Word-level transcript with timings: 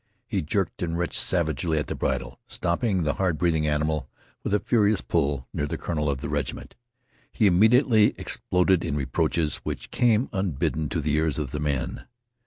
He 0.25 0.41
jerked 0.41 0.81
and 0.81 0.97
wrenched 0.97 1.19
savagely 1.21 1.77
at 1.77 1.87
his 1.87 1.95
bridle, 1.99 2.39
stopping 2.47 3.03
the 3.03 3.13
hard 3.21 3.37
breathing 3.37 3.67
animal 3.67 4.09
with 4.43 4.51
a 4.51 4.59
furious 4.59 4.99
pull 5.01 5.47
near 5.53 5.67
the 5.67 5.77
colonel 5.77 6.09
of 6.09 6.21
the 6.21 6.27
regiment. 6.27 6.73
He 7.31 7.45
immediately 7.45 8.15
exploded 8.17 8.83
in 8.83 8.95
reproaches 8.95 9.57
which 9.57 9.91
came 9.91 10.27
unbidden 10.33 10.89
to 10.89 11.01
the 11.01 11.13
ears 11.13 11.37
of 11.37 11.51
the 11.51 11.59
men. 11.59 12.07